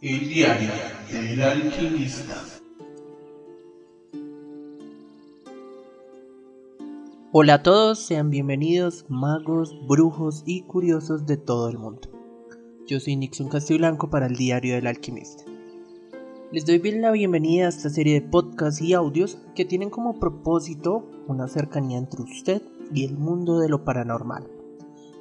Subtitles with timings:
[0.00, 0.70] El diario
[1.10, 2.36] del alquimista.
[7.32, 12.02] Hola a todos, sean bienvenidos magos, brujos y curiosos de todo el mundo.
[12.86, 15.42] Yo soy Nixon Blanco para el diario del alquimista.
[16.52, 20.20] Les doy bien la bienvenida a esta serie de podcasts y audios que tienen como
[20.20, 22.62] propósito una cercanía entre usted
[22.94, 24.48] y el mundo de lo paranormal,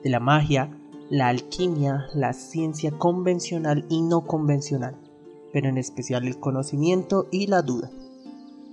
[0.04, 0.70] de la magia,
[1.10, 4.96] la alquimia, la ciencia convencional y no convencional,
[5.54, 7.90] pero en especial el conocimiento y la duda.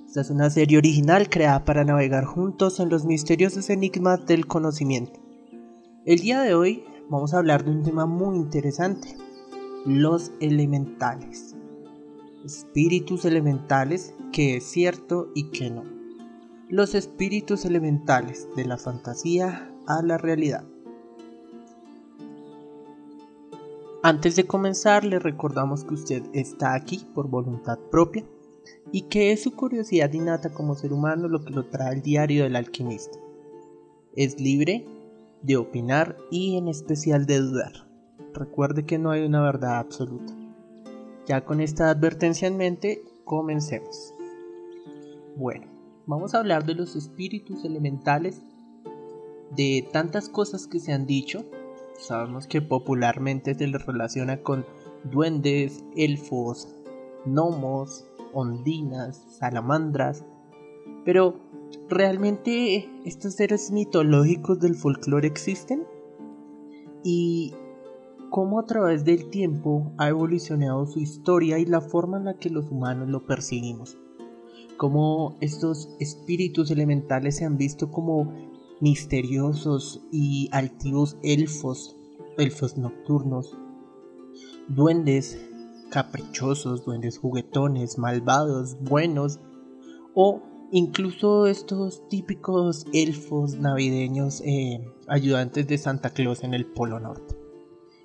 [0.06, 5.20] Esta es una serie original creada para navegar juntos en los misteriosos enigmas del conocimiento.
[6.04, 9.16] El día de hoy vamos a hablar de un tema muy interesante,
[9.86, 11.54] los elementales.
[12.44, 15.82] Espíritus elementales, que es cierto y que no.
[16.68, 20.64] Los espíritus elementales de la fantasía a la realidad.
[24.06, 28.22] Antes de comenzar, le recordamos que usted está aquí por voluntad propia
[28.92, 32.42] y que es su curiosidad innata como ser humano lo que lo trae el diario
[32.42, 33.18] del alquimista.
[34.14, 34.86] Es libre
[35.40, 37.88] de opinar y en especial de dudar.
[38.34, 40.34] Recuerde que no hay una verdad absoluta.
[41.26, 44.12] Ya con esta advertencia en mente, comencemos.
[45.34, 45.66] Bueno,
[46.04, 48.42] vamos a hablar de los espíritus elementales,
[49.56, 51.46] de tantas cosas que se han dicho.
[51.98, 54.66] Sabemos que popularmente se les relaciona con
[55.04, 56.68] duendes, elfos,
[57.24, 60.24] gnomos, ondinas, salamandras.
[61.04, 61.36] Pero,
[61.88, 65.84] ¿realmente estos seres mitológicos del folclore existen?
[67.02, 67.54] ¿Y
[68.30, 72.50] cómo a través del tiempo ha evolucionado su historia y la forma en la que
[72.50, 73.98] los humanos lo percibimos?
[74.76, 78.32] Cómo estos espíritus elementales se han visto como
[78.84, 81.96] misteriosos y altivos elfos,
[82.36, 83.56] elfos nocturnos,
[84.68, 85.40] duendes
[85.90, 89.40] caprichosos, duendes juguetones, malvados, buenos,
[90.12, 97.38] o incluso estos típicos elfos navideños eh, ayudantes de Santa Claus en el Polo Norte.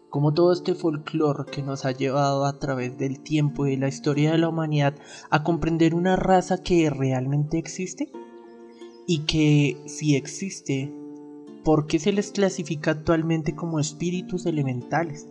[0.10, 3.90] Como todo este folclore que nos ha llevado a través del tiempo y de la
[3.90, 4.96] historia de la humanidad
[5.30, 8.14] a comprender una raza que realmente existe
[9.10, 10.94] y que si existe,
[11.64, 15.28] ¿por qué se les clasifica actualmente como espíritus elementales?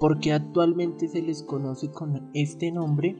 [0.00, 3.16] por qué actualmente se les conoce con este nombre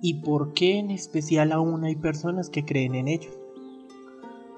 [0.00, 3.38] y por qué en especial aún hay personas que creen en ellos.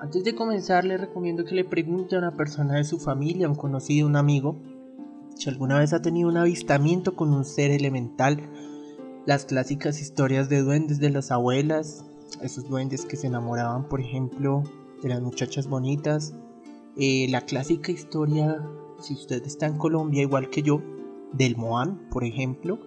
[0.00, 3.56] Antes de comenzar le recomiendo que le pregunte a una persona de su familia, un
[3.56, 4.62] conocido, un amigo,
[5.34, 8.48] si alguna vez ha tenido un avistamiento con un ser elemental,
[9.27, 12.06] las clásicas historias de duendes de las abuelas,
[12.43, 14.63] esos duendes que se enamoraban por ejemplo
[15.03, 16.35] de las muchachas bonitas,
[16.97, 18.67] eh, la clásica historia,
[19.01, 20.83] si usted está en Colombia igual que yo,
[21.33, 22.79] del Moan, por ejemplo,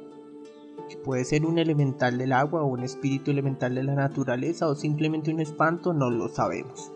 [0.90, 4.76] que puede ser un elemental del agua o un espíritu elemental de la naturaleza o
[4.76, 6.92] simplemente un espanto, no lo sabemos.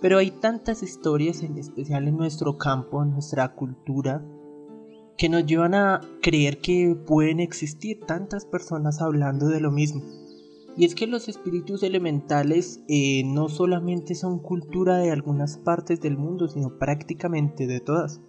[0.00, 4.24] Pero hay tantas historias, en especial en nuestro campo, en nuestra cultura,
[5.16, 10.02] que nos llevan a creer que pueden existir tantas personas hablando de lo mismo.
[10.76, 16.16] Y es que los espíritus elementales eh, no solamente son cultura de algunas partes del
[16.16, 18.20] mundo, sino prácticamente de todas.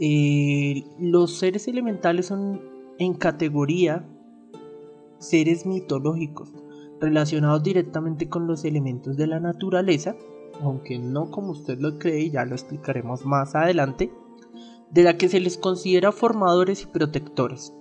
[0.00, 2.60] Eh, los seres elementales son
[2.98, 4.08] en categoría
[5.18, 6.52] seres mitológicos
[7.00, 10.16] relacionados directamente con los elementos de la naturaleza,
[10.60, 14.12] aunque no como usted lo cree, ya lo explicaremos más adelante,
[14.90, 17.74] de la que se les considera formadores y protectores.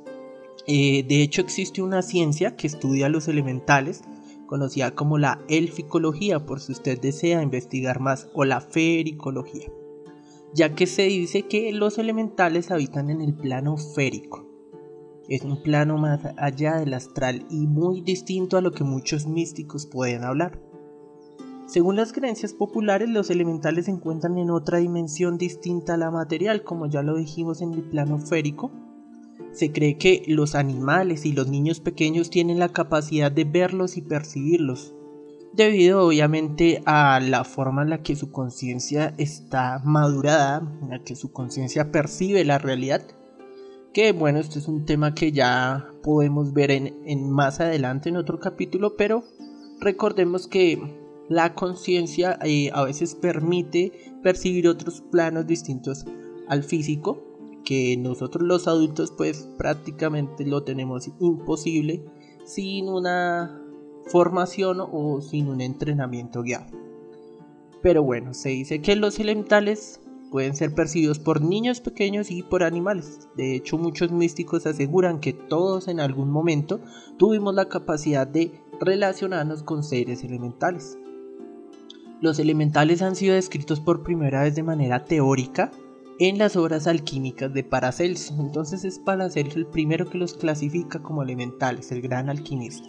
[0.68, 4.02] Eh, de hecho existe una ciencia que estudia los elementales,
[4.46, 9.72] conocida como la elficología, por si usted desea investigar más, o la fericología
[10.54, 14.48] ya que se dice que los elementales habitan en el plano férico.
[15.30, 19.86] Es un plano más allá del astral y muy distinto a lo que muchos místicos
[19.86, 20.60] pueden hablar.
[21.68, 26.64] Según las creencias populares, los elementales se encuentran en otra dimensión distinta a la material,
[26.64, 28.72] como ya lo dijimos en el plano férico.
[29.52, 34.02] Se cree que los animales y los niños pequeños tienen la capacidad de verlos y
[34.02, 34.94] percibirlos,
[35.54, 41.16] debido obviamente a la forma en la que su conciencia está madurada, en la que
[41.16, 43.02] su conciencia percibe la realidad.
[43.94, 48.40] Que bueno, este es un tema que ya podemos ver en, más adelante en otro
[48.40, 49.26] capítulo, pero
[49.82, 50.82] recordemos que
[51.28, 53.92] la conciencia eh, a veces permite
[54.24, 56.06] percibir otros planos distintos
[56.48, 57.31] al físico,
[57.64, 62.04] que nosotros los adultos pues prácticamente lo tenemos imposible
[62.46, 63.62] sin una
[64.08, 66.78] formación o sin un entrenamiento guiado.
[67.82, 72.64] Pero bueno, se dice que los elementales pueden ser percibidos por niños pequeños y por
[72.64, 73.28] animales.
[73.36, 76.80] De hecho, muchos místicos aseguran que todos en algún momento
[77.18, 80.98] tuvimos la capacidad de relacionarnos con seres elementales.
[82.22, 85.72] Los elementales han sido descritos por primera vez de manera teórica
[86.28, 88.36] en las obras alquímicas de Paracelso.
[88.40, 92.88] Entonces es Paracelso el primero que los clasifica como elementales, el gran alquimista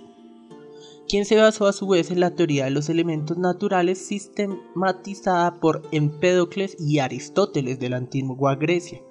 [1.12, 5.82] quien se basó a su vez en la teoría de los elementos naturales sistematizada por
[5.92, 9.02] Empédocles y Aristóteles de la antigua Grecia.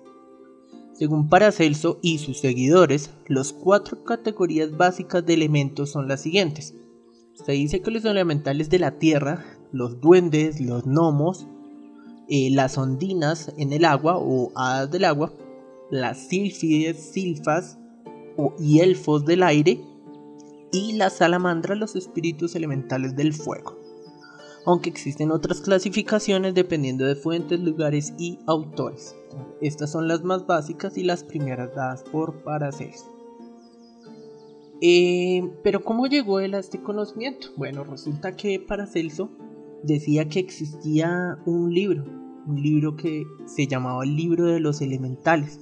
[0.94, 6.74] Según Paracelso y sus seguidores, las cuatro categorías básicas de elementos son las siguientes.
[7.34, 11.48] Se dice que los elementales de la tierra, los duendes, los gnomos,
[12.34, 15.34] eh, las ondinas en el agua o hadas del agua,
[15.90, 17.78] las sílfides, silfas
[18.58, 19.82] y elfos del aire,
[20.72, 23.78] y la salamandra los espíritus elementales del fuego.
[24.66, 29.14] Aunque existen otras clasificaciones dependiendo de fuentes, lugares y autores.
[29.60, 33.14] Estas son las más básicas y las primeras dadas por Paracelso.
[34.80, 37.50] Eh, pero ¿cómo llegó él a este conocimiento?
[37.58, 39.30] Bueno, resulta que Paracelso
[39.84, 45.60] decía que existía un libro, un libro que se llamaba el libro de los elementales,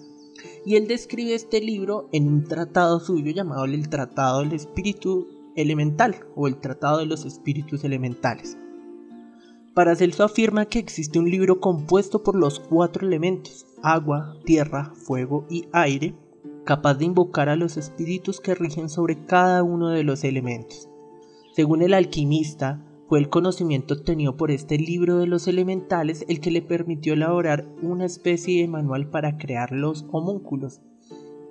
[0.65, 6.15] y él describe este libro en un tratado suyo llamado el Tratado del Espíritu Elemental
[6.35, 8.57] o el Tratado de los Espíritus Elementales.
[9.73, 15.67] Paracelso afirma que existe un libro compuesto por los cuatro elementos, agua, tierra, fuego y
[15.71, 16.15] aire,
[16.65, 20.89] capaz de invocar a los espíritus que rigen sobre cada uno de los elementos.
[21.53, 26.51] Según el alquimista, fue el conocimiento obtenido por este libro de los elementales el que
[26.51, 30.79] le permitió elaborar una especie de manual para crear los homúnculos,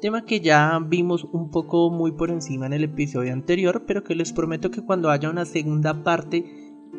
[0.00, 4.14] tema que ya vimos un poco muy por encima en el episodio anterior, pero que
[4.14, 6.44] les prometo que cuando haya una segunda parte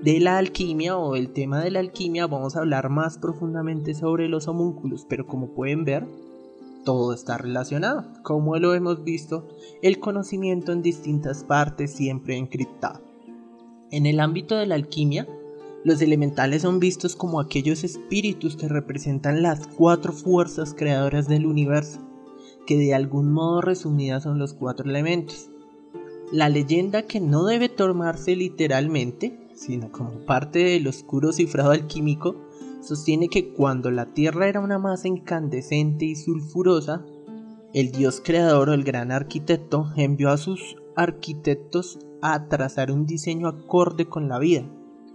[0.04, 4.28] de la alquimia o el tema de la alquimia vamos a hablar más profundamente sobre
[4.28, 6.06] los homúnculos, pero como pueden ver,
[6.84, 8.12] todo está relacionado.
[8.24, 9.48] Como lo hemos visto,
[9.82, 13.09] el conocimiento en distintas partes siempre encriptado.
[13.92, 15.28] En el ámbito de la alquimia,
[15.84, 22.00] los elementales son vistos como aquellos espíritus que representan las cuatro fuerzas creadoras del universo,
[22.68, 25.50] que de algún modo resumidas son los cuatro elementos.
[26.32, 32.36] La leyenda que no debe tomarse literalmente, sino como parte del oscuro cifrado alquímico,
[32.82, 37.06] sostiene que cuando la Tierra era una masa incandescente y sulfurosa,
[37.74, 43.48] el dios creador o el gran arquitecto envió a sus arquitectos a trazar un diseño
[43.48, 44.64] acorde con la vida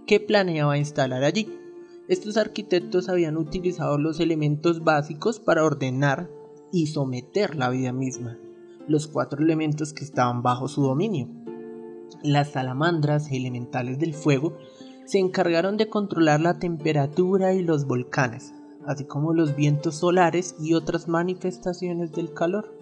[0.05, 1.47] que planeaba instalar allí.
[2.07, 6.29] Estos arquitectos habían utilizado los elementos básicos para ordenar
[6.71, 8.37] y someter la vida misma,
[8.87, 11.27] los cuatro elementos que estaban bajo su dominio.
[12.21, 14.57] Las salamandras elementales del fuego
[15.05, 18.53] se encargaron de controlar la temperatura y los volcanes,
[18.85, 22.75] así como los vientos solares y otras manifestaciones del calor.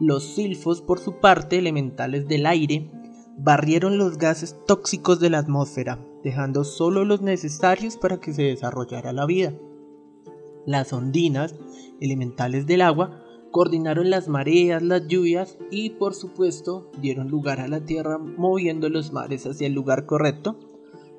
[0.00, 2.90] Los silfos, por su parte, elementales del aire,
[3.38, 9.12] barrieron los gases tóxicos de la atmósfera, dejando solo los necesarios para que se desarrollara
[9.12, 9.54] la vida.
[10.66, 11.54] Las ondinas,
[12.00, 17.80] elementales del agua, coordinaron las mareas, las lluvias y por supuesto dieron lugar a la
[17.80, 20.58] tierra moviendo los mares hacia el lugar correcto.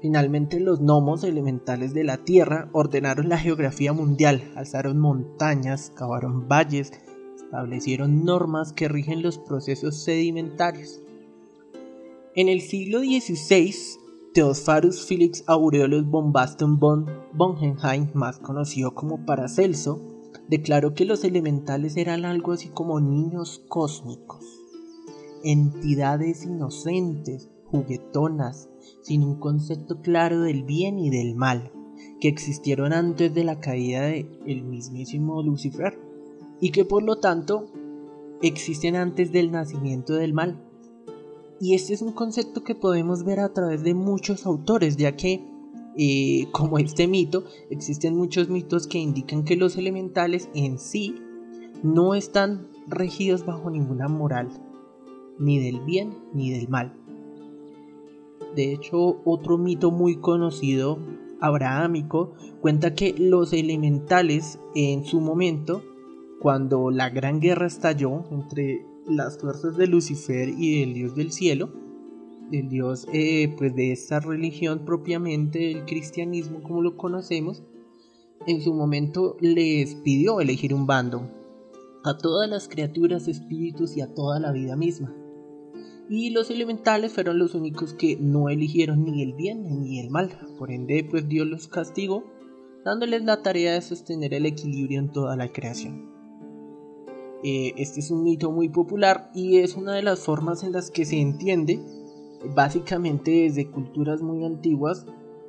[0.01, 6.91] Finalmente los gnomos elementales de la tierra ordenaron la geografía mundial, alzaron montañas, cavaron valles,
[7.35, 11.01] establecieron normas que rigen los procesos sedimentarios.
[12.39, 13.75] En el siglo XVI,
[14.33, 19.99] Theophorus Felix Aureolus von Basten von Bongenheim, más conocido como Paracelso,
[20.47, 24.45] declaró que los elementales eran algo así como niños cósmicos,
[25.43, 28.69] entidades inocentes, juguetonas,
[29.01, 31.73] sin un concepto claro del bien y del mal,
[32.21, 35.99] que existieron antes de la caída del mismísimo Lucifer,
[36.61, 37.65] y que por lo tanto
[38.41, 40.68] existen antes del nacimiento del mal
[41.59, 45.43] y este es un concepto que podemos ver a través de muchos autores, ya que,
[45.97, 51.15] eh, como este mito, existen muchos mitos que indican que los elementales en sí
[51.83, 54.49] no están regidos bajo ninguna moral,
[55.37, 56.93] ni del bien ni del mal.
[58.55, 60.97] De hecho, otro mito muy conocido,
[61.39, 65.83] abrahámico, cuenta que los elementales en su momento,
[66.41, 71.71] cuando la gran guerra estalló entre las fuerzas de Lucifer y del Dios del cielo,
[72.49, 77.63] del Dios eh, pues de esta religión propiamente, el cristianismo como lo conocemos,
[78.47, 81.29] en su momento les pidió elegir un bando
[82.03, 85.13] a todas las criaturas, espíritus y a toda la vida misma.
[86.09, 90.31] Y los elementales fueron los únicos que no eligieron ni el bien ni el mal.
[90.57, 92.23] Por ende, pues Dios los castigó
[92.83, 96.08] dándoles la tarea de sostener el equilibrio en toda la creación.
[97.43, 100.91] Eh, este es un mito muy popular y es una de las formas en las
[100.91, 101.79] que se entiende,
[102.53, 105.05] básicamente desde culturas muy antiguas,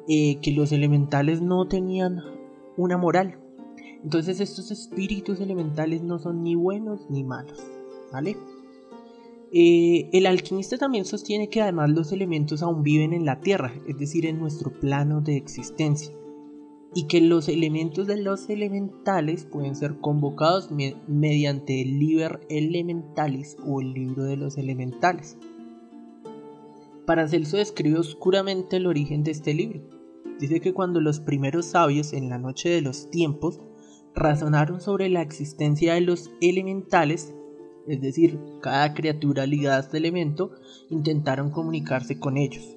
[0.09, 2.21] eh, que los elementales no tenían
[2.77, 3.39] una moral.
[4.03, 7.59] Entonces estos espíritus elementales no son ni buenos ni malos,
[8.13, 8.37] ¿vale?
[9.53, 13.99] Eh, el alquimista también sostiene que además los elementos aún viven en la Tierra, es
[13.99, 16.13] decir, en nuestro plano de existencia,
[16.95, 20.71] y que los elementos de los elementales pueden ser convocados
[21.07, 25.39] mediante el Liber Elementalis o el libro de los elementales.
[27.07, 29.81] Paracelso describe oscuramente el origen de este libro.
[30.39, 33.61] Dice que cuando los primeros sabios en la noche de los tiempos
[34.15, 37.35] razonaron sobre la existencia de los elementales,
[37.87, 40.53] es decir, cada criatura ligada a este elemento,
[40.89, 42.77] intentaron comunicarse con ellos.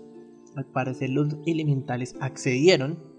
[0.55, 3.12] Al parecer los elementales accedieron,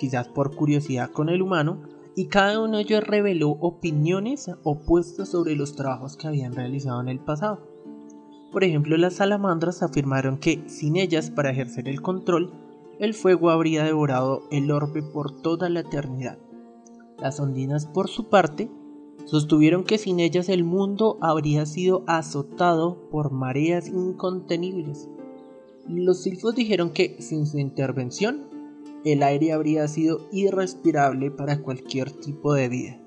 [0.00, 1.82] quizás por curiosidad con el humano,
[2.16, 7.08] y cada uno de ellos reveló opiniones opuestas sobre los trabajos que habían realizado en
[7.08, 7.60] el pasado.
[8.50, 12.52] Por ejemplo, las salamandras afirmaron que sin ellas para ejercer el control,
[12.98, 16.38] el fuego habría devorado el orbe por toda la eternidad.
[17.18, 18.70] Las ondinas, por su parte,
[19.30, 25.08] Sostuvieron que sin ellas el mundo habría sido azotado por mareas incontenibles.
[25.86, 28.48] Los silfos dijeron que sin su intervención
[29.04, 33.00] el aire habría sido irrespirable para cualquier tipo de vida.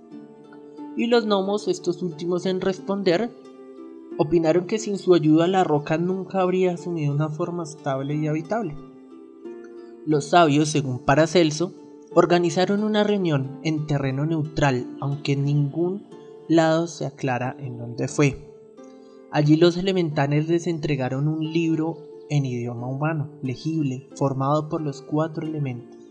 [0.96, 3.32] Y los gnomos, estos últimos en responder,
[4.18, 8.76] opinaron que sin su ayuda la roca nunca habría asumido una forma estable y habitable.
[10.06, 11.74] Los sabios, según Paracelso,
[12.14, 16.04] organizaron una reunión en terreno neutral, aunque en ningún
[16.48, 18.38] lado se aclara en dónde fue.
[19.32, 21.98] Allí los elementales les entregaron un libro
[22.30, 26.04] en idioma humano, legible, formado por los cuatro elementos.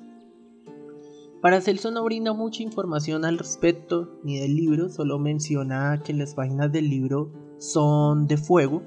[1.42, 6.71] Paracelso no brinda mucha información al respecto ni del libro, solo menciona que las páginas
[6.71, 8.83] del libro son de fuego,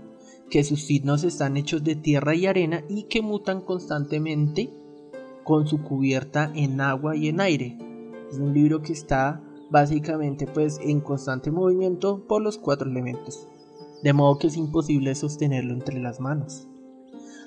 [0.50, 4.74] que sus signos están hechos de tierra y arena y que mutan constantemente
[5.44, 7.78] con su cubierta en agua y en aire.
[8.32, 13.48] Es un libro que está básicamente pues en constante movimiento por los cuatro elementos,
[14.02, 16.70] de modo que es imposible sostenerlo entre las manos.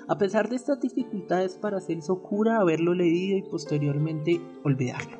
[0.08, 5.18] A pesar de estas dificultades, Paracelso cura haberlo leído y posteriormente olvidarlo.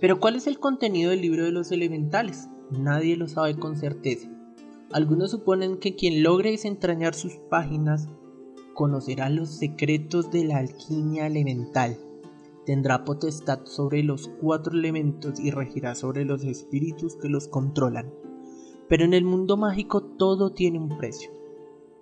[0.00, 2.48] Pero ¿cuál es el contenido del libro de los elementales?
[2.70, 4.28] Nadie lo sabe con certeza.
[4.92, 8.10] Algunos suponen que quien logre desentrañar sus páginas
[8.74, 11.96] conocerá los secretos de la alquimia elemental,
[12.66, 18.12] tendrá potestad sobre los cuatro elementos y regirá sobre los espíritus que los controlan.
[18.88, 21.30] Pero en el mundo mágico todo tiene un precio,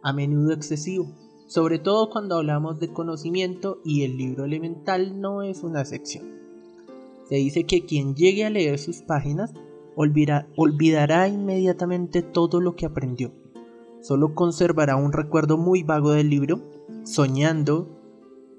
[0.02, 1.12] a menudo excesivo,
[1.46, 6.24] sobre todo cuando hablamos de conocimiento y el libro elemental no es una sección.
[7.28, 9.52] Se dice que quien llegue a leer sus páginas
[9.96, 13.32] olvidará inmediatamente todo lo que aprendió
[14.00, 16.60] solo conservará un recuerdo muy vago del libro,
[17.04, 17.96] soñando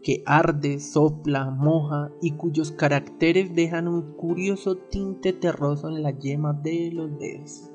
[0.04, 6.54] que arde, sopla, moja y cuyos caracteres dejan un curioso tinte terroso en la yema
[6.54, 7.71] de los dedos.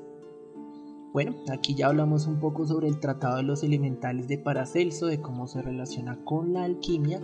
[1.13, 5.21] Bueno, aquí ya hablamos un poco sobre el tratado de los elementales de Paracelso, de
[5.21, 7.21] cómo se relaciona con la alquimia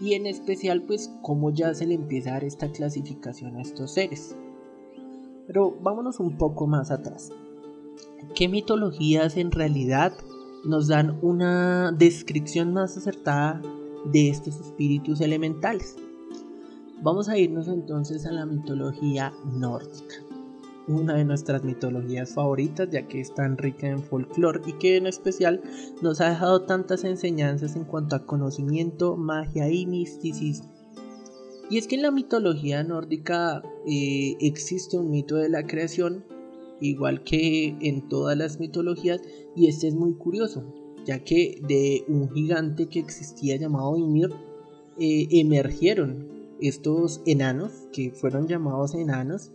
[0.00, 3.92] y en especial pues cómo ya se le empieza a dar esta clasificación a estos
[3.92, 4.36] seres.
[5.46, 7.30] Pero vámonos un poco más atrás.
[8.34, 10.12] ¿Qué mitologías en realidad
[10.64, 13.62] nos dan una descripción más acertada
[14.10, 15.96] de estos espíritus elementales?
[17.02, 20.14] Vamos a irnos entonces a la mitología nórdica,
[20.88, 25.06] una de nuestras mitologías favoritas ya que es tan rica en folclore y que en
[25.06, 25.60] especial
[26.02, 30.70] nos ha dejado tantas enseñanzas en cuanto a conocimiento, magia y misticismo.
[31.70, 36.24] Y es que en la mitología nórdica eh, existe un mito de la creación
[36.82, 39.20] igual que en todas las mitologías,
[39.54, 40.64] y este es muy curioso,
[41.04, 44.30] ya que de un gigante que existía llamado Ymir
[44.98, 46.28] eh, emergieron
[46.60, 49.52] estos enanos, que fueron llamados enanos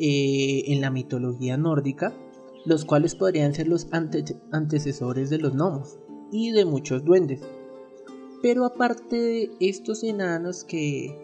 [0.00, 2.16] eh, en la mitología nórdica,
[2.64, 5.98] los cuales podrían ser los antecesores de los gnomos
[6.32, 7.42] y de muchos duendes.
[8.42, 11.14] Pero aparte de estos enanos que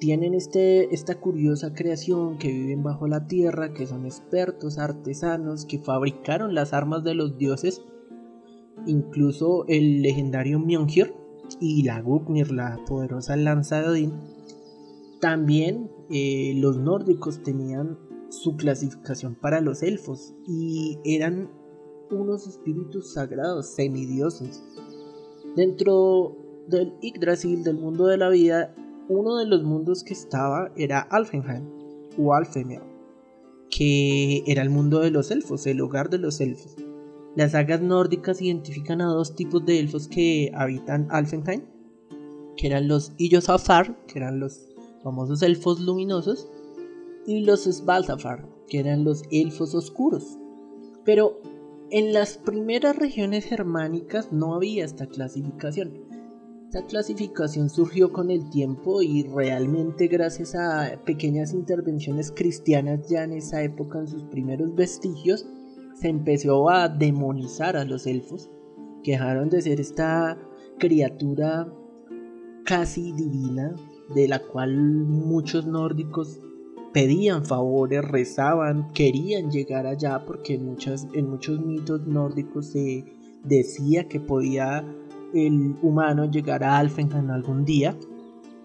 [0.00, 5.78] tienen este, esta curiosa creación que viven bajo la tierra, que son expertos artesanos, que
[5.78, 7.82] fabricaron las armas de los dioses,
[8.84, 11.14] incluso el legendario Mjolnir
[11.60, 14.12] y la Gugnir, la poderosa lanza de Odín.
[15.20, 21.50] También eh, los nórdicos tenían su clasificación para los elfos y eran
[22.10, 24.62] unos espíritus sagrados, semidioses.
[25.56, 26.36] Dentro
[26.68, 28.74] del Yggdrasil, del mundo de la vida,
[29.08, 31.68] uno de los mundos que estaba era Alfenheim
[32.18, 32.80] o Alfemir,
[33.70, 36.76] que era el mundo de los elfos, el hogar de los elfos.
[37.34, 41.62] Las sagas nórdicas identifican a dos tipos de elfos que habitan Alfenheim,
[42.56, 44.68] que eran los Illosafar, que eran los
[45.02, 46.48] famosos elfos luminosos,
[47.26, 50.38] y los Svalsafar, que eran los elfos oscuros.
[51.04, 51.40] Pero
[51.90, 56.12] en las primeras regiones germánicas no había esta clasificación.
[56.66, 63.32] Esta clasificación surgió con el tiempo y realmente gracias a pequeñas intervenciones cristianas ya en
[63.32, 65.46] esa época en sus primeros vestigios
[65.94, 68.50] se empezó a demonizar a los elfos,
[69.04, 70.38] que dejaron de ser esta
[70.78, 71.70] criatura
[72.64, 73.74] casi divina,
[74.14, 76.40] de la cual muchos nórdicos
[76.92, 80.76] pedían favores, rezaban, querían llegar allá, porque en,
[81.14, 83.04] en muchos mitos nórdicos se
[83.44, 84.84] decía que podía
[85.34, 87.96] el humano llegar a Alfenheim algún día,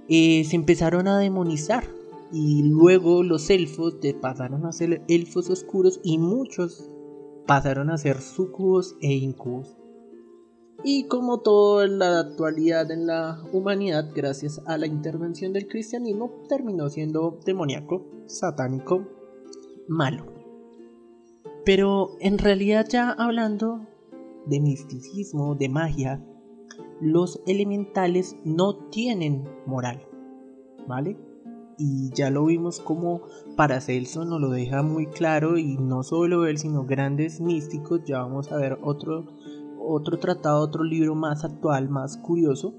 [0.10, 1.86] eh, se empezaron a demonizar.
[2.32, 6.90] Y luego los elfos pasaron a ser elfos oscuros y muchos
[7.46, 9.77] pasaron a ser sucubos e incubos.
[10.84, 16.32] Y como todo en la actualidad en la humanidad, gracias a la intervención del cristianismo,
[16.48, 19.08] terminó siendo demoníaco, satánico,
[19.88, 20.26] malo.
[21.66, 23.88] Pero en realidad ya hablando
[24.46, 26.24] de misticismo, de magia,
[27.02, 30.02] los elementales no tienen moral,
[30.88, 31.18] ¿vale?
[31.78, 33.22] y ya lo vimos como
[33.56, 38.52] Paracelso nos lo deja muy claro y no solo él sino grandes místicos ya vamos
[38.52, 39.26] a ver otro
[39.88, 42.74] otro tratado otro libro más actual más curioso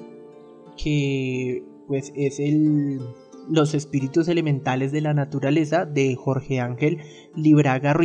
[0.77, 3.01] que pues es el
[3.49, 6.99] los espíritus elementales de la naturaleza de Jorge Ángel
[7.35, 7.97] Libraga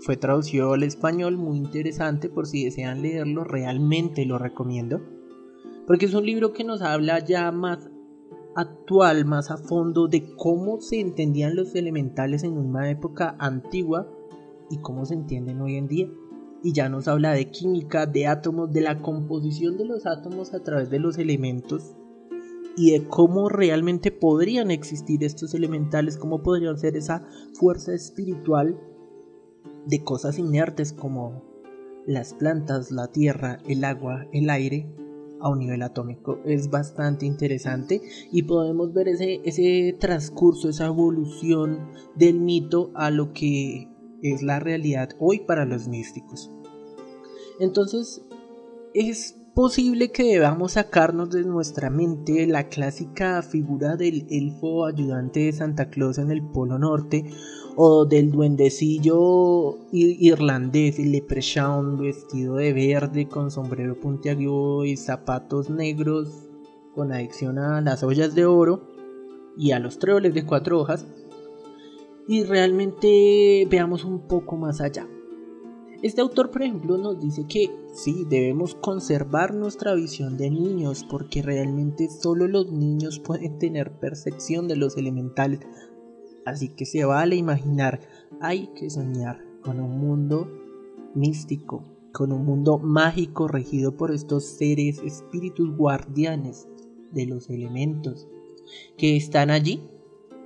[0.00, 5.00] fue traducido al español muy interesante por si desean leerlo realmente lo recomiendo
[5.86, 7.90] porque es un libro que nos habla ya más
[8.54, 14.08] actual más a fondo de cómo se entendían los elementales en una época antigua
[14.70, 16.08] y cómo se entienden hoy en día.
[16.62, 20.62] Y ya nos habla de química, de átomos, de la composición de los átomos a
[20.62, 21.94] través de los elementos
[22.76, 28.78] y de cómo realmente podrían existir estos elementales, cómo podrían ser esa fuerza espiritual
[29.86, 31.42] de cosas inertes como
[32.06, 34.86] las plantas, la tierra, el agua, el aire,
[35.40, 36.40] a un nivel atómico.
[36.44, 38.00] Es bastante interesante
[38.32, 43.88] y podemos ver ese, ese transcurso, esa evolución del mito a lo que
[44.32, 46.50] es la realidad hoy para los místicos.
[47.60, 48.22] Entonces,
[48.94, 55.52] es posible que debamos sacarnos de nuestra mente la clásica figura del elfo ayudante de
[55.52, 57.24] Santa Claus en el Polo Norte
[57.74, 66.28] o del duendecillo irlandés, leprechaun vestido de verde con sombrero puntiagudo y zapatos negros
[66.94, 68.88] con adicción a las ollas de oro
[69.56, 71.06] y a los tréboles de cuatro hojas
[72.28, 75.08] y realmente veamos un poco más allá.
[76.02, 81.42] Este autor, por ejemplo, nos dice que sí, debemos conservar nuestra visión de niños porque
[81.42, 85.60] realmente solo los niños pueden tener percepción de los elementales
[86.46, 88.00] Así que se vale imaginar,
[88.40, 90.48] hay que soñar con un mundo
[91.12, 96.68] místico, con un mundo mágico regido por estos seres, espíritus guardianes
[97.10, 98.28] de los elementos,
[98.96, 99.82] que están allí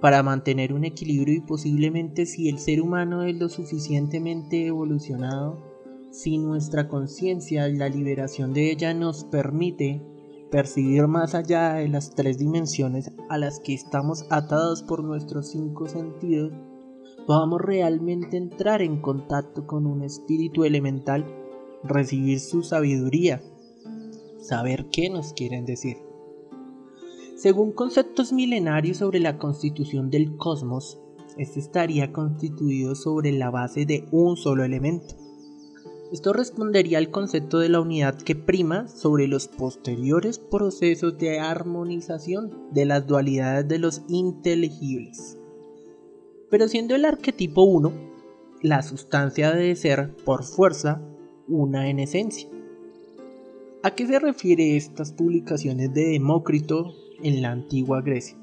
[0.00, 5.62] para mantener un equilibrio y posiblemente si el ser humano es lo suficientemente evolucionado,
[6.10, 10.02] si nuestra conciencia la liberación de ella nos permite
[10.50, 15.86] percibir más allá de las tres dimensiones a las que estamos atados por nuestros cinco
[15.86, 16.52] sentidos,
[17.26, 21.24] podamos realmente entrar en contacto con un espíritu elemental,
[21.84, 23.40] recibir su sabiduría,
[24.40, 26.09] saber qué nos quieren decir.
[27.40, 30.98] Según conceptos milenarios sobre la constitución del cosmos,
[31.38, 35.14] este estaría constituido sobre la base de un solo elemento,
[36.12, 42.68] esto respondería al concepto de la unidad que prima sobre los posteriores procesos de armonización
[42.72, 45.38] de las dualidades de los inteligibles.
[46.50, 47.90] Pero siendo el arquetipo 1,
[48.60, 51.00] la sustancia debe ser, por fuerza,
[51.48, 52.50] una en esencia.
[53.82, 58.36] ¿A qué se refiere estas publicaciones de Demócrito en la antigua Grecia?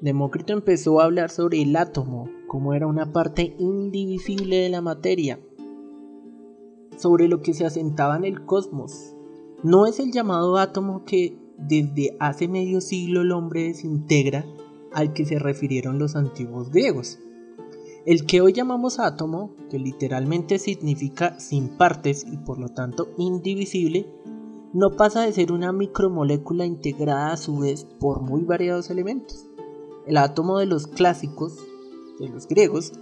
[0.00, 5.38] Demócrito empezó a hablar sobre el átomo como era una parte indivisible de la materia
[7.00, 9.14] sobre lo que se asentaba en el cosmos.
[9.62, 14.44] No es el llamado átomo que desde hace medio siglo el hombre desintegra
[14.92, 17.18] al que se refirieron los antiguos griegos.
[18.06, 24.06] El que hoy llamamos átomo, que literalmente significa sin partes y por lo tanto indivisible,
[24.72, 29.46] no pasa de ser una micromolécula integrada a su vez por muy variados elementos.
[30.06, 31.58] El átomo de los clásicos,
[32.20, 32.92] de los griegos,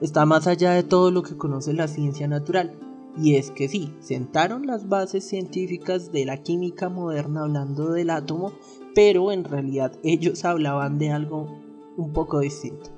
[0.00, 2.78] está más allá de todo lo que conoce la ciencia natural.
[3.18, 8.52] Y es que sí, sentaron las bases científicas de la química moderna hablando del átomo,
[8.94, 11.48] pero en realidad ellos hablaban de algo
[11.96, 12.90] un poco distinto.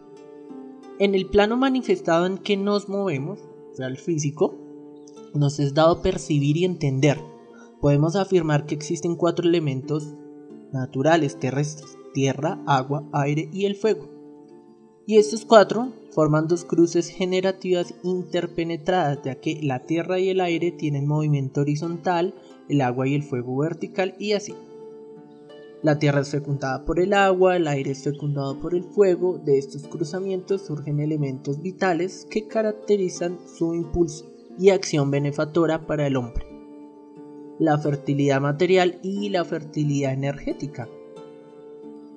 [0.99, 3.39] En el plano manifestado en que nos movemos,
[3.73, 4.57] o sea, el físico,
[5.35, 7.19] nos es dado percibir y entender.
[7.81, 10.15] Podemos afirmar que existen cuatro elementos
[10.73, 14.09] naturales terrestres, tierra, agua, aire y el fuego.
[15.07, 20.73] Y estos cuatro forman dos cruces generativas interpenetradas, ya que la tierra y el aire
[20.73, 22.35] tienen movimiento horizontal,
[22.69, 24.55] el agua y el fuego vertical y así.
[25.81, 29.59] La tierra es fecundada por el agua, el aire es fecundado por el fuego, de
[29.59, 34.27] estos cruzamientos surgen elementos vitales que caracterizan su impulso
[34.59, 36.48] y acción benefactora para el hombre.
[37.59, 40.89] La fertilidad material y la fertilidad energética.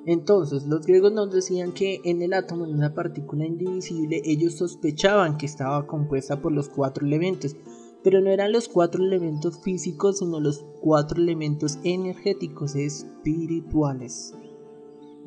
[0.06, 5.38] Entonces, los griegos nos decían que en el átomo, en una partícula indivisible, ellos sospechaban
[5.38, 7.56] que estaba compuesta por los cuatro elementos,
[8.04, 14.34] pero no eran los cuatro elementos físicos, sino los cuatro elementos energéticos espirituales.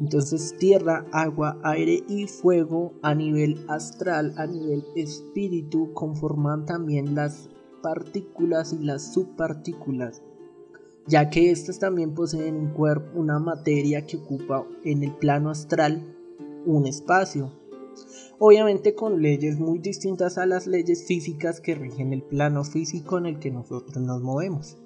[0.00, 7.48] Entonces tierra, agua, aire y fuego a nivel astral, a nivel espíritu, conforman también las
[7.84, 10.22] partículas y las subpartículas,
[11.06, 16.02] ya que estas también poseen un cuerpo, una materia que ocupa en el plano astral
[16.64, 17.52] un espacio,
[18.38, 23.26] obviamente con leyes muy distintas a las leyes físicas que rigen el plano físico en
[23.26, 24.78] el que nosotros nos movemos.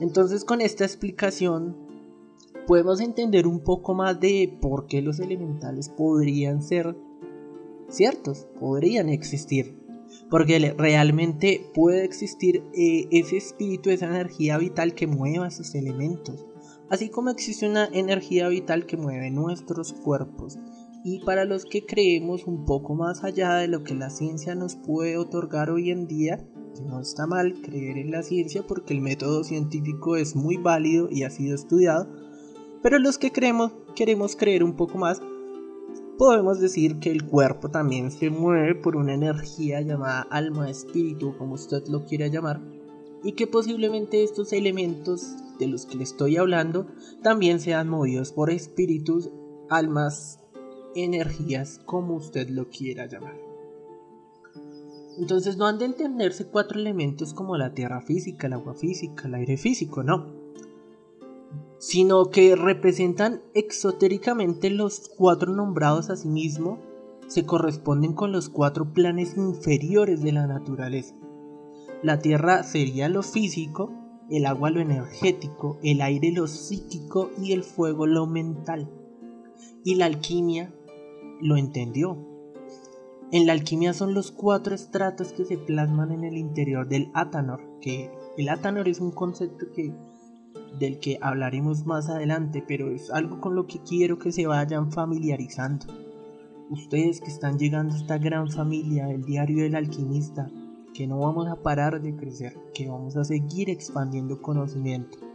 [0.00, 1.76] Entonces con esta explicación
[2.66, 6.96] podemos entender un poco más de por qué los elementales podrían ser
[7.90, 9.79] ciertos, podrían existir.
[10.28, 16.46] Porque realmente puede existir eh, ese espíritu, esa energía vital que mueva esos elementos.
[16.88, 20.58] Así como existe una energía vital que mueve nuestros cuerpos
[21.02, 24.76] y para los que creemos un poco más allá de lo que la ciencia nos
[24.76, 26.46] puede otorgar hoy en día,
[26.84, 31.22] no está mal creer en la ciencia porque el método científico es muy válido y
[31.22, 32.08] ha sido estudiado,
[32.82, 35.20] pero los que creemos, queremos creer un poco más,
[36.20, 41.54] podemos decir que el cuerpo también se mueve por una energía llamada alma espíritu, como
[41.54, 42.60] usted lo quiera llamar,
[43.24, 46.88] y que posiblemente estos elementos de los que le estoy hablando
[47.22, 49.30] también sean movidos por espíritus,
[49.70, 50.40] almas
[50.94, 53.40] energías, como usted lo quiera llamar.
[55.18, 59.36] Entonces no han de entenderse cuatro elementos como la tierra física, el agua física, el
[59.36, 60.39] aire físico, no.
[61.80, 66.78] Sino que representan exotéricamente los cuatro nombrados a sí mismo,
[67.26, 71.14] se corresponden con los cuatro planes inferiores de la naturaleza.
[72.02, 73.94] La tierra sería lo físico,
[74.28, 78.90] el agua lo energético, el aire lo psíquico y el fuego lo mental.
[79.82, 80.74] Y la alquimia
[81.40, 82.18] lo entendió.
[83.32, 87.62] En la alquimia son los cuatro estratos que se plasman en el interior del Atanor,
[87.80, 89.94] que el Atanor es un concepto que
[90.78, 94.92] del que hablaremos más adelante, pero es algo con lo que quiero que se vayan
[94.92, 95.86] familiarizando.
[96.70, 100.50] Ustedes que están llegando a esta gran familia, el diario del alquimista,
[100.94, 105.30] que no vamos a parar de crecer, que vamos a seguir expandiendo conocimiento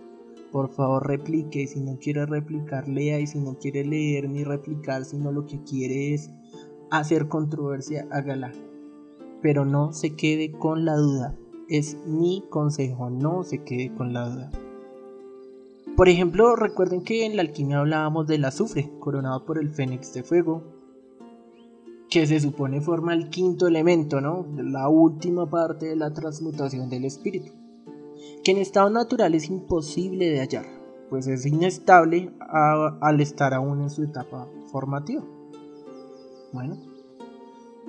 [0.55, 5.03] por favor replique, si no quiere replicar, lea y si no quiere leer ni replicar,
[5.03, 6.31] sino lo que quiere es
[6.91, 8.53] hacer controversia, hágala.
[9.41, 11.35] Pero no se quede con la duda.
[11.67, 14.51] Es mi consejo, no se quede con la duda.
[15.95, 20.23] Por ejemplo, recuerden que en la alquimia hablábamos del azufre, coronado por el fénix de
[20.23, 20.63] fuego,
[22.09, 24.45] que se supone forma el quinto elemento, ¿no?
[24.57, 27.51] La última parte de la transmutación del espíritu
[28.43, 30.65] que en estado natural es imposible de hallar,
[31.09, 35.23] pues es inestable al estar aún en su etapa formativa.
[36.53, 36.77] Bueno,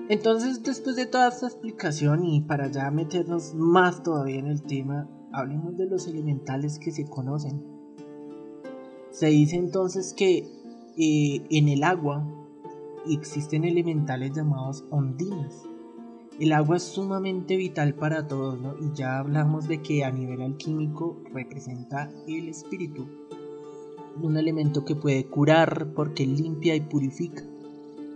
[0.08, 5.08] entonces después de toda esta explicación y para ya meternos más todavía en el tema,
[5.32, 7.75] hablemos de los elementales que se conocen.
[9.10, 10.48] Se dice entonces que
[10.98, 12.26] eh, en el agua
[13.08, 15.66] existen elementales llamados ondinas
[16.38, 18.58] el agua es sumamente vital para todos.
[18.80, 23.08] Y ya hablamos de que a nivel alquímico representa el espíritu,
[24.20, 27.42] un elemento que puede curar porque limpia y purifica.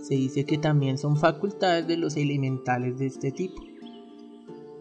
[0.03, 3.63] Se dice que también son facultades de los elementales de este tipo.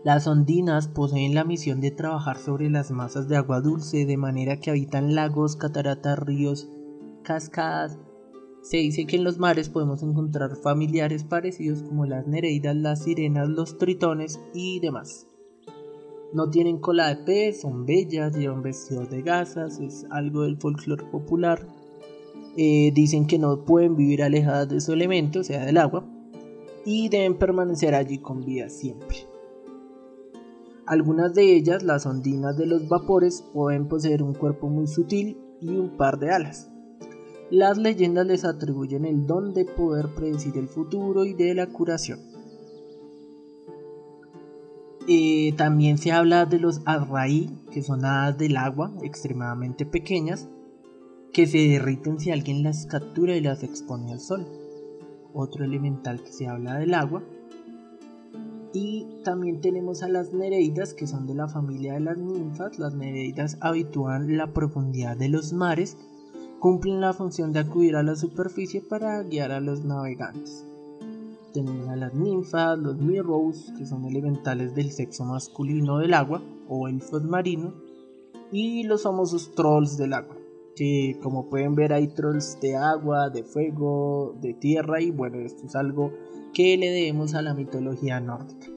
[0.09, 4.59] Las ondinas poseen la misión de trabajar sobre las masas de agua dulce de manera
[4.59, 6.67] que habitan lagos, cataratas, ríos,
[7.21, 7.99] cascadas
[8.63, 13.49] se dice que en los mares podemos encontrar familiares parecidos como las nereidas, las sirenas,
[13.49, 15.27] los tritones y demás.
[16.33, 21.05] No tienen cola de pez, son bellas, llevan vestidos de gasas, es algo del folclore
[21.05, 21.67] popular.
[22.57, 26.03] Eh, dicen que no pueden vivir alejadas de su elemento, o sea, del agua,
[26.83, 29.28] y deben permanecer allí con vida siempre.
[30.89, 35.69] Algunas de ellas, las ondinas de los vapores, pueden poseer un cuerpo muy sutil y
[35.69, 36.71] un par de alas.
[37.51, 42.19] Las leyendas les atribuyen el don de poder predecir el futuro y de la curación.
[45.07, 50.49] Eh, también se habla de los arraí, que son hadas del agua extremadamente pequeñas,
[51.33, 54.47] que se derriten si alguien las captura y las expone al sol.
[55.33, 57.21] Otro elemental que se habla del agua.
[58.71, 62.77] Y también tenemos a las nereidas, que son de la familia de las ninfas.
[62.77, 65.97] Las nereidas habitúan la profundidad de los mares,
[66.59, 70.67] cumplen la función de acudir a la superficie para guiar a los navegantes.
[71.53, 76.87] Tenemos a las ninfas, los mirrors, que son elementales del sexo masculino del agua, o
[76.87, 77.73] elfos marinos,
[78.51, 80.35] y los famosos trolls del agua,
[80.79, 85.65] que como pueden ver hay trolls de agua, de fuego, de tierra, y bueno, esto
[85.65, 86.13] es algo
[86.53, 88.67] que le debemos a la mitología nórdica.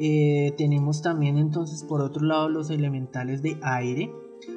[0.00, 4.10] Eh, tenemos también entonces por otro lado los elementales de aire,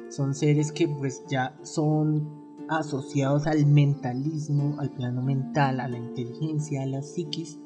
[0.08, 6.82] son seres que pues ya son asociados al mentalismo, al plano mental, a la inteligencia,
[6.82, 7.60] a la psiquis.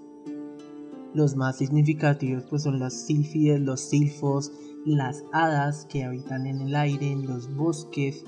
[1.14, 4.52] Los más significativos pues son las sílfides, los silfos,
[4.84, 8.24] las hadas que habitan en el aire, en los bosques,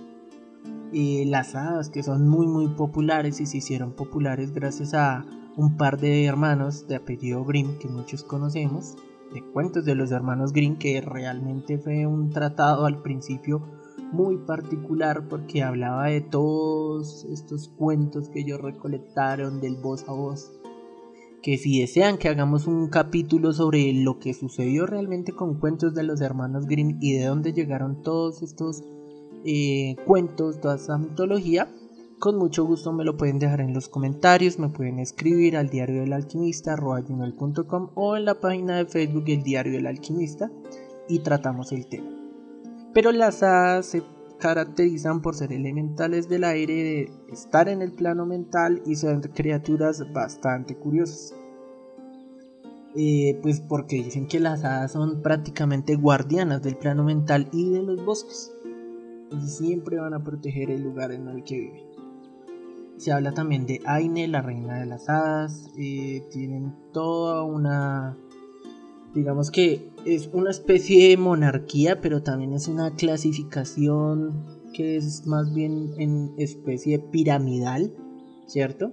[0.92, 5.24] eh, las hadas que son muy muy populares y se hicieron populares gracias a
[5.56, 8.96] un par de hermanos de apellido Grimm que muchos conocemos,
[9.32, 13.62] de cuentos de los hermanos Grimm que realmente fue un tratado al principio
[14.12, 20.52] muy particular porque hablaba de todos estos cuentos que ellos recolectaron del voz a voz.
[21.46, 26.02] Que si desean que hagamos un capítulo sobre lo que sucedió realmente con cuentos de
[26.02, 28.82] los hermanos Grimm y de dónde llegaron todos estos
[29.44, 31.72] eh, cuentos, toda esa mitología,
[32.18, 36.00] con mucho gusto me lo pueden dejar en los comentarios, me pueden escribir al diario
[36.00, 36.74] del alquimista
[37.94, 40.50] o en la página de Facebook El Diario del Alquimista
[41.08, 42.10] y tratamos el tema.
[42.92, 43.36] Pero las
[43.86, 44.02] se
[44.38, 50.12] caracterizan por ser elementales del aire, de estar en el plano mental y son criaturas
[50.12, 51.34] bastante curiosas.
[52.94, 57.82] Eh, pues porque dicen que las hadas son prácticamente guardianas del plano mental y de
[57.82, 58.52] los bosques.
[59.30, 61.86] Y siempre van a proteger el lugar en el que viven.
[62.96, 65.70] Se habla también de Aine, la reina de las hadas.
[65.76, 68.16] Eh, tienen toda una
[69.16, 75.52] digamos que es una especie de monarquía, pero también es una clasificación que es más
[75.52, 77.92] bien en especie piramidal,
[78.46, 78.92] ¿cierto?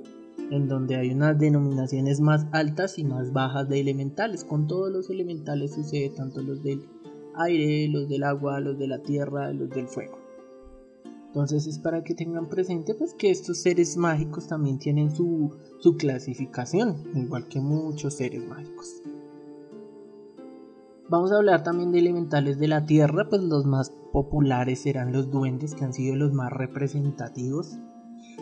[0.49, 4.43] En donde hay unas denominaciones más altas y más bajas de elementales.
[4.43, 6.81] Con todos los elementales sucede tanto los del
[7.35, 10.17] aire, los del agua, los de la tierra, los del fuego.
[11.27, 15.95] Entonces es para que tengan presente pues que estos seres mágicos también tienen su, su
[15.95, 19.01] clasificación, igual que muchos seres mágicos.
[21.13, 25.29] Vamos a hablar también de elementales de la Tierra, pues los más populares serán los
[25.29, 27.77] duendes, que han sido los más representativos.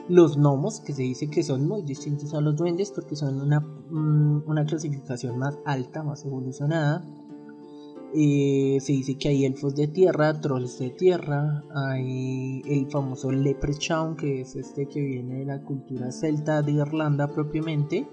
[0.07, 3.60] Los gnomos, que se dice que son muy distintos a los duendes porque son una,
[3.60, 7.05] mm, clasificación más alta, más evolucionada.
[8.13, 14.15] Eh, se dice que hay elfos de tierra, trolls de tierra, hay el famoso leprechaun,
[14.15, 18.07] que es este que viene de la cultura celta de Irlanda propiamente,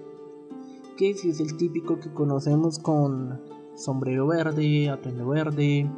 [0.97, 3.39] que es el típico que conocemos con
[3.79, 5.89] sombrero verde, atuendo verde,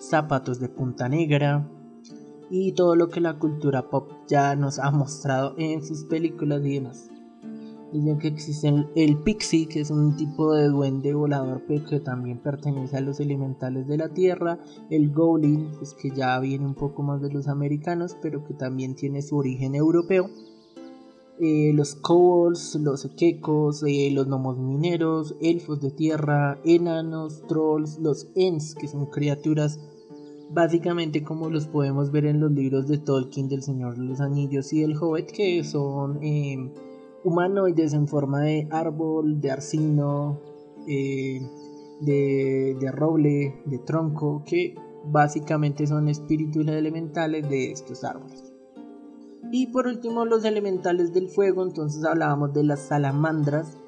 [0.00, 1.68] zapatos de punta negra
[2.50, 6.74] y todo lo que la cultura pop ya nos ha mostrado en sus películas y
[6.74, 7.10] demás.
[7.92, 12.38] Dicen que existe el pixie, que es un tipo de duende volador pero que también
[12.38, 14.58] pertenece a los elementales de la tierra,
[14.90, 18.94] el goblin, pues que ya viene un poco más de los americanos, pero que también
[18.94, 20.28] tiene su origen europeo
[21.40, 28.28] eh, los kobolds, los equecos, eh, los gnomos mineros, elfos de tierra, enanos, trolls, los
[28.34, 29.78] ents, que son criaturas
[30.50, 34.72] básicamente como los podemos ver en los libros de Tolkien del Señor de los Anillos
[34.72, 36.72] y el Hobbit, que son em,
[37.24, 40.40] humanoides en forma de árbol, de arcino,
[40.86, 41.40] eh,
[42.00, 44.74] de roble, de tronco, que
[45.04, 48.47] básicamente son espíritus elementales de estos árboles.
[49.50, 53.78] Y por último los elementales del fuego, entonces hablábamos de las salamandras,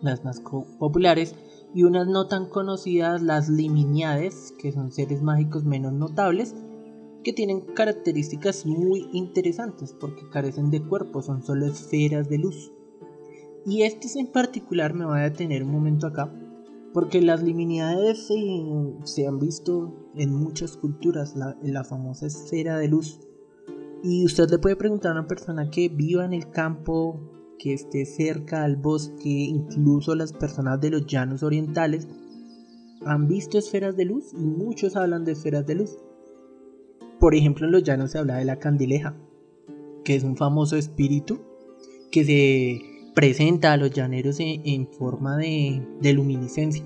[0.00, 0.40] las más
[0.78, 1.34] populares,
[1.74, 6.54] y unas no tan conocidas, las liminiades, que son seres mágicos menos notables,
[7.22, 12.72] que tienen características muy interesantes porque carecen de cuerpo, son solo esferas de luz.
[13.66, 16.32] Y estos en particular me voy a detener un momento acá,
[16.92, 18.28] Porque las liminidades
[19.04, 23.20] se, han visto en muchas culturas, la famosa esfera de luz.
[24.08, 27.20] Y usted le puede preguntar a una persona que viva en el campo,
[27.58, 32.06] que esté cerca al bosque, incluso las personas de los llanos orientales,
[33.04, 35.98] han visto esferas de luz y muchos hablan de esferas de luz.
[37.18, 39.16] Por ejemplo, en los llanos se habla de la candileja,
[40.04, 41.40] que es un famoso espíritu
[42.12, 42.80] que se
[43.12, 46.84] presenta a los llaneros en, forma de, de luminiscencia.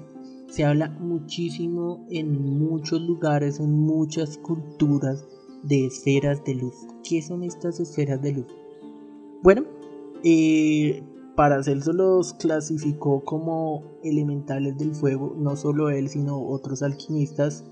[0.49, 5.29] Se habla muchísimo en muchos lugares, en muchas culturas,
[5.63, 6.75] de esferas de luz.
[7.09, 8.47] ¿Qué son estas esferas de luz?
[9.43, 9.65] Bueno,
[10.23, 11.03] eh,
[11.37, 17.65] Paracelso los clasificó como elementales del fuego, no solo él, sino otros alquimistas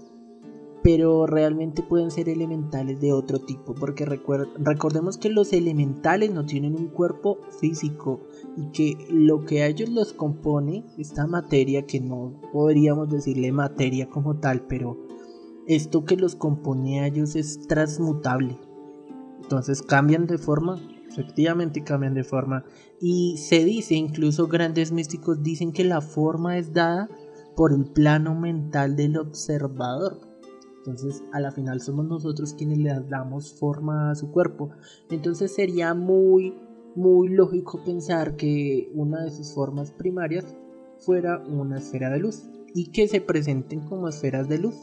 [0.83, 6.77] pero realmente pueden ser elementales de otro tipo, porque recordemos que los elementales no tienen
[6.77, 8.21] un cuerpo físico
[8.57, 14.09] y que lo que a ellos los compone, esta materia, que no podríamos decirle materia
[14.09, 14.97] como tal, pero
[15.69, 18.59] esto que los compone a ellos es transmutable.
[19.43, 22.65] Entonces cambian de forma, efectivamente cambian de forma.
[23.01, 27.09] Y se dice, incluso grandes místicos dicen que la forma es dada
[27.55, 30.21] por el plano mental del observador.
[30.79, 34.71] Entonces, a la final somos nosotros quienes le damos forma a su cuerpo.
[35.11, 36.55] Entonces sería muy,
[36.95, 40.47] muy lógico pensar que una de sus formas primarias
[40.99, 44.77] fuera una esfera de luz y que se presenten como esferas de luz.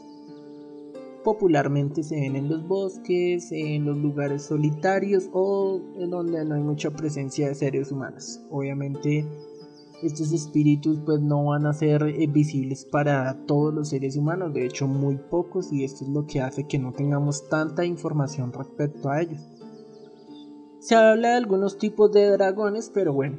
[1.26, 6.62] Popularmente se ven en los bosques, en los lugares solitarios o en donde no hay
[6.62, 8.42] mucha presencia de seres humanos.
[8.48, 9.26] Obviamente
[10.04, 14.66] estos espíritus pues no van a ser eh, visibles para todos los seres humanos, de
[14.66, 19.10] hecho muy pocos y esto es lo que hace que no tengamos tanta información respecto
[19.10, 19.40] a ellos.
[20.78, 23.36] Se habla de algunos tipos de dragones, pero bueno,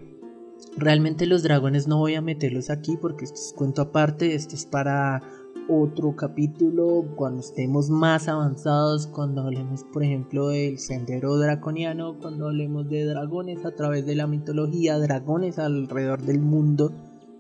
[0.75, 4.65] realmente los dragones no voy a meterlos aquí porque esto es cuento aparte, esto es
[4.65, 5.21] para
[5.69, 12.89] otro capítulo cuando estemos más avanzados, cuando hablemos por ejemplo del sendero draconiano, cuando hablemos
[12.89, 16.91] de dragones a través de la mitología, dragones alrededor del mundo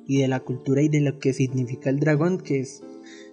[0.05, 2.83] y de la cultura y de lo que significa el dragón, que es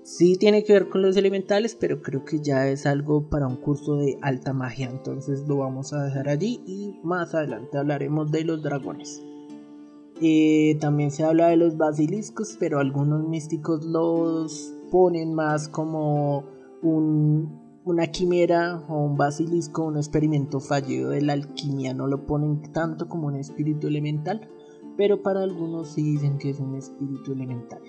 [0.02, 3.56] sí tiene que ver con los elementales, pero creo que ya es algo para un
[3.56, 8.44] curso de alta magia, entonces lo vamos a dejar allí y más adelante hablaremos de
[8.44, 9.22] los dragones.
[10.20, 16.44] Eh, también se habla de los basiliscos, pero algunos místicos los ponen más como
[16.82, 23.08] una quimera o un basilisco, un experimento fallido de la alquimia, no lo ponen tanto
[23.08, 24.48] como un espíritu elemental,
[24.96, 27.80] pero para algunos sí dicen que es un espíritu elemental.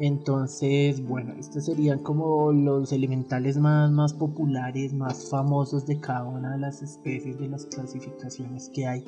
[0.00, 6.52] Entonces, bueno, estos serían como los elementales más, más populares, más famosos de cada una
[6.52, 9.04] de las especies de las clasificaciones que hay.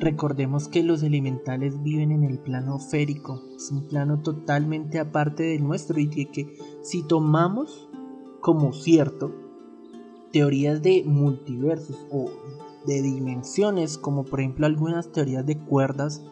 [0.00, 5.64] Recordemos que los elementales viven en el plano férico, es un plano totalmente aparte del
[5.64, 7.88] nuestro y que si tomamos
[8.40, 9.34] como cierto
[10.32, 12.30] teorías de multiversos o
[12.86, 16.22] de dimensiones, como por ejemplo algunas teorías de cuerdas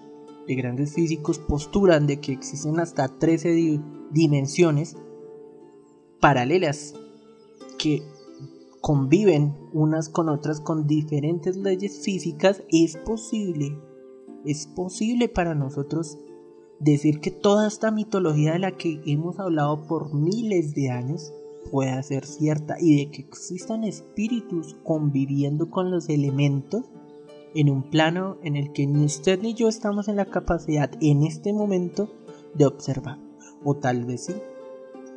[0.46, 3.81] de grandes físicos postulan de que existen hasta 13
[4.12, 4.96] dimensiones
[6.20, 6.94] paralelas
[7.79, 8.02] que
[8.87, 13.77] conviven unas con otras con diferentes leyes físicas, es posible,
[14.44, 16.18] es posible para nosotros
[16.79, 21.33] decir que toda esta mitología de la que hemos hablado por miles de años
[21.72, 26.85] pueda ser cierta y de que existan espíritus conviviendo con los elementos
[27.57, 31.25] en un plano en el que ni usted ni yo estamos en la capacidad en
[31.25, 32.09] este momento
[32.55, 33.18] de observar.
[33.64, 34.35] O tal vez sí,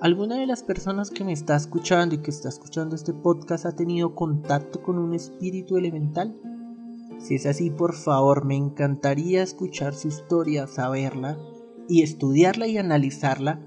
[0.01, 3.75] ¿Alguna de las personas que me está escuchando y que está escuchando este podcast ha
[3.75, 6.39] tenido contacto con un espíritu elemental?
[7.19, 11.38] Si es así, por favor, me encantaría escuchar su historia, saberla
[11.89, 13.62] y estudiarla y analizarla.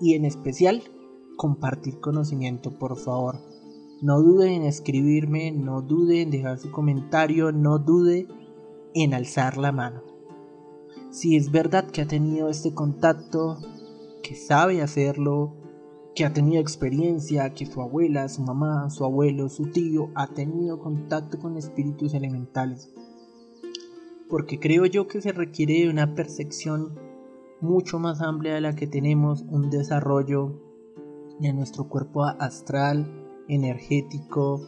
[0.00, 0.84] Y en especial,
[1.36, 3.40] compartir conocimiento, por favor.
[4.00, 8.28] No dude en escribirme, no dude en dejar su comentario, no dude
[8.94, 10.04] en alzar la mano.
[11.10, 13.58] Si es verdad que ha tenido este contacto,
[14.28, 15.54] que sabe hacerlo,
[16.14, 20.78] que ha tenido experiencia, que su abuela, su mamá, su abuelo, su tío ha tenido
[20.78, 22.92] contacto con espíritus elementales.
[24.28, 26.94] Porque creo yo que se requiere una percepción
[27.62, 30.60] mucho más amplia de la que tenemos, un desarrollo
[31.40, 33.10] de nuestro cuerpo astral,
[33.48, 34.60] energético,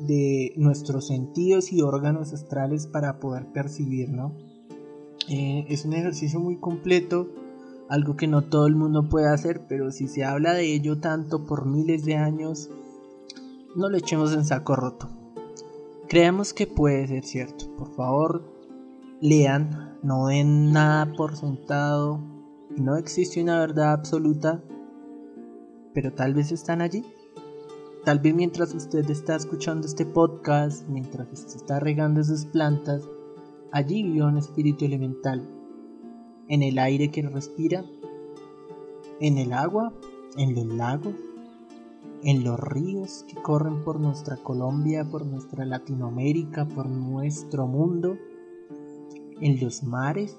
[0.00, 4.36] de nuestros sentidos y órganos astrales para poder percibir, ¿no?
[5.30, 7.30] Eh, es un ejercicio muy completo
[7.88, 11.46] algo que no todo el mundo puede hacer, pero si se habla de ello tanto
[11.46, 12.70] por miles de años,
[13.74, 15.08] no lo echemos en saco roto.
[16.08, 17.66] Creemos que puede ser cierto.
[17.76, 18.42] Por favor,
[19.20, 22.20] lean, no den nada por sentado,
[22.76, 24.62] no existe una verdad absoluta,
[25.94, 27.04] pero tal vez están allí.
[28.04, 33.02] Tal vez mientras usted está escuchando este podcast, mientras usted está regando sus plantas,
[33.72, 35.57] allí vive un espíritu elemental.
[36.48, 37.84] En el aire que respira,
[39.20, 39.92] en el agua,
[40.36, 41.14] en los lagos,
[42.22, 48.16] en los ríos que corren por nuestra Colombia, por nuestra Latinoamérica, por nuestro mundo,
[49.40, 50.38] en los mares,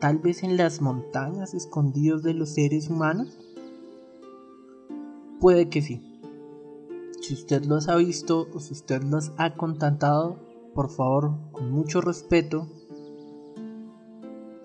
[0.00, 3.38] tal vez en las montañas escondidos de los seres humanos.
[5.40, 6.02] Puede que sí.
[7.20, 10.36] Si usted los ha visto o si usted los ha contactado,
[10.74, 12.68] por favor, con mucho respeto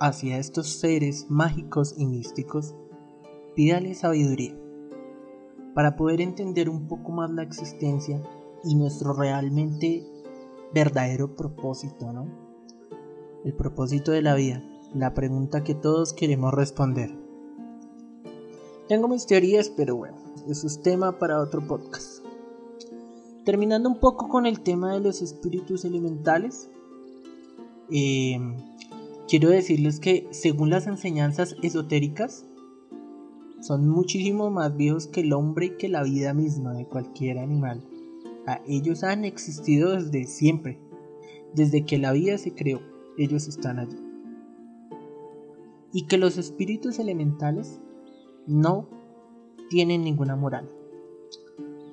[0.04, 2.76] hacia estos seres mágicos y místicos,
[3.56, 4.54] pídale sabiduría
[5.74, 8.22] para poder entender un poco más la existencia
[8.66, 10.06] y nuestro realmente
[10.74, 12.28] verdadero propósito, ¿no?
[13.46, 14.62] El propósito de la vida,
[14.94, 17.18] la pregunta que todos queremos responder.
[18.90, 20.18] Tengo mis teorías, pero bueno,
[20.50, 22.26] eso es tema para otro podcast.
[23.46, 26.70] Terminando un poco con el tema de los espíritus elementales,
[27.90, 28.38] eh,
[29.28, 32.46] quiero decirles que según las enseñanzas esotéricas,
[33.62, 37.82] son muchísimo más viejos que el hombre y que la vida misma de cualquier animal.
[38.68, 40.80] ellos han existido desde siempre.
[41.54, 42.82] Desde que la vida se creó,
[43.18, 43.98] ellos están allí.
[45.94, 47.80] Y que los espíritus elementales
[48.48, 48.90] no
[49.70, 50.70] tienen ninguna moral.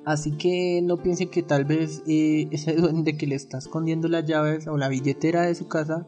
[0.05, 4.25] Así que no piensen que tal vez eh, ese duende que le está escondiendo las
[4.25, 6.07] llaves o la billetera de su casa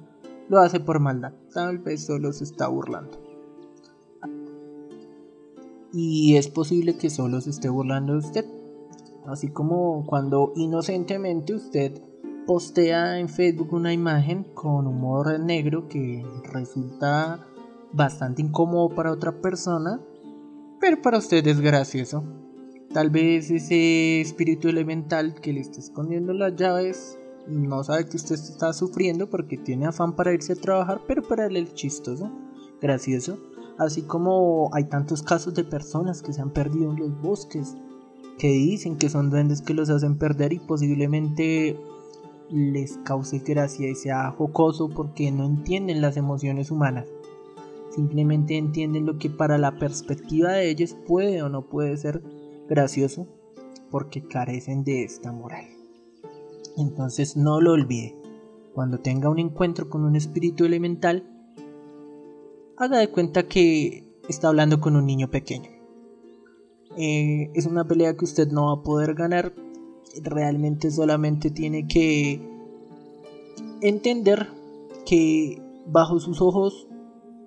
[0.49, 1.33] lo hace por maldad.
[1.53, 3.33] Tal vez solo se está burlando
[5.93, 8.47] y es posible que solo se esté burlando de usted.
[9.27, 12.01] Así como cuando inocentemente usted
[12.47, 17.47] postea en Facebook una imagen con humor negro que resulta
[17.93, 20.01] bastante incómodo para otra persona,
[20.81, 22.25] pero para usted es gracioso.
[22.93, 28.35] Tal vez ese espíritu elemental que le está escondiendo las llaves no sabe que usted
[28.35, 32.31] está sufriendo porque tiene afán para irse a trabajar, pero para él es chistoso,
[32.81, 33.39] gracioso.
[33.79, 37.77] Así como hay tantos casos de personas que se han perdido en los bosques,
[38.39, 41.79] que dicen que son duendes que los hacen perder y posiblemente
[42.51, 47.09] les cause gracia y sea jocoso porque no entienden las emociones humanas.
[47.91, 52.23] Simplemente entienden lo que para la perspectiva de ellos puede o no puede ser
[52.69, 53.27] gracioso
[53.91, 55.82] porque carecen de esta moral.
[56.77, 58.17] Entonces no lo olvide.
[58.75, 61.29] Cuando tenga un encuentro con un espíritu elemental,
[62.77, 65.71] haga de cuenta que está hablando con un niño pequeño.
[66.97, 69.55] Eh, es una pelea que usted no va a poder ganar.
[70.23, 72.41] Realmente solamente tiene que
[73.81, 74.49] entender
[75.05, 76.87] que bajo sus ojos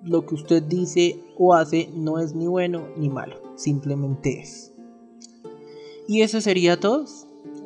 [0.02, 4.72] lo que usted dice o hace no es ni bueno ni malo, simplemente es.
[6.06, 7.04] Y eso sería todo.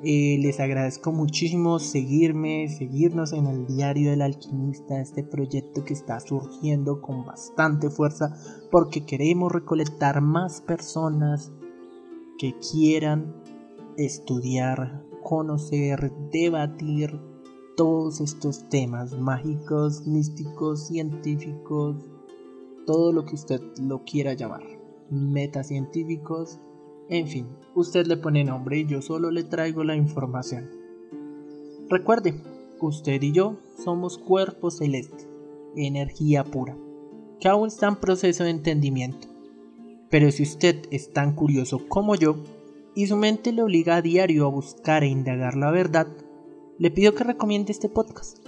[0.03, 6.19] Eh, les agradezco muchísimo seguirme, seguirnos en el diario del alquimista, este proyecto que está
[6.21, 8.35] surgiendo con bastante fuerza
[8.71, 11.53] porque queremos recolectar más personas
[12.39, 13.35] que quieran
[13.99, 17.21] estudiar, conocer, debatir
[17.77, 21.97] todos estos temas mágicos, místicos, científicos,
[22.87, 24.63] todo lo que usted lo quiera llamar,
[25.11, 26.59] metacientíficos
[27.11, 30.71] en fin, usted le pone nombre y yo solo le traigo la información.
[31.89, 32.41] Recuerde,
[32.81, 35.29] usted y yo somos cuerpos celestes,
[35.75, 36.77] energía pura,
[37.41, 39.27] que aún está en proceso de entendimiento.
[40.09, 42.37] Pero si usted es tan curioso como yo,
[42.95, 46.07] y su mente le obliga a diario a buscar e indagar la verdad,
[46.79, 48.39] le pido que recomiende este podcast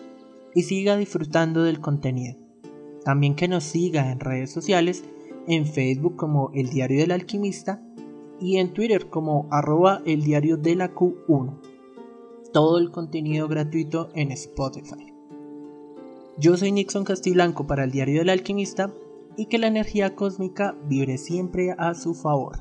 [0.55, 2.37] y siga disfrutando del contenido.
[3.05, 5.05] También que nos siga en redes sociales,
[5.49, 7.83] en Facebook como El Diario del Alquimista
[8.43, 11.61] y en Twitter como arroba el diario de la Q1.
[12.53, 15.15] Todo el contenido gratuito en Spotify.
[16.39, 18.93] Yo soy Nixon Castiblanco para el diario del alquimista
[19.37, 22.59] y que la energía cósmica vibre siempre a su favor.